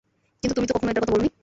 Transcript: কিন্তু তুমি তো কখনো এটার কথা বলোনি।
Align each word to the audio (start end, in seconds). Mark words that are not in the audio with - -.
কিন্তু 0.43 0.53
তুমি 0.53 0.67
তো 0.67 0.73
কখনো 0.73 0.89
এটার 0.91 1.03
কথা 1.03 1.13
বলোনি। 1.13 1.31